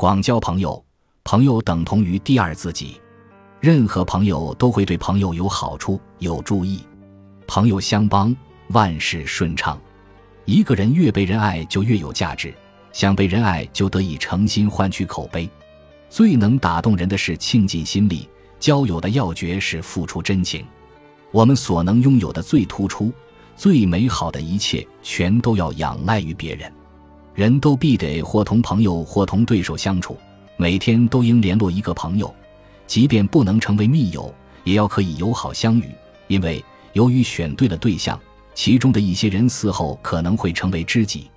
[0.00, 0.82] 广交朋友，
[1.24, 2.98] 朋友等同于第二自己。
[3.60, 6.80] 任何朋友都会对朋友有好处、有注意，
[7.46, 8.34] 朋友相帮，
[8.68, 9.78] 万事顺畅。
[10.46, 12.48] 一个人越被人爱，就越有价值；
[12.94, 15.46] 想被人爱，就得以诚心换取口碑。
[16.08, 18.26] 最能打动人的是倾尽心力。
[18.58, 20.64] 交友的要诀是付出真情。
[21.30, 23.12] 我们所能拥有的最突出、
[23.54, 26.72] 最美好的一切，全都要仰赖于别人。
[27.40, 30.14] 人都必得或同朋友，或同对手相处，
[30.58, 32.30] 每天都应联络一个朋友。
[32.86, 34.30] 即便不能成为密友，
[34.62, 35.84] 也要可以友好相遇。
[36.26, 36.62] 因为
[36.92, 38.20] 由于选对了对象，
[38.54, 41.30] 其中的一些人死后可能会成为知己。